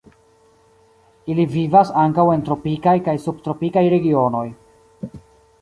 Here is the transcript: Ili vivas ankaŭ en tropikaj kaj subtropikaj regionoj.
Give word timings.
Ili 1.33 1.45
vivas 1.51 1.91
ankaŭ 2.05 2.25
en 2.37 2.43
tropikaj 2.47 2.97
kaj 3.09 3.15
subtropikaj 3.27 3.85
regionoj. 3.97 4.47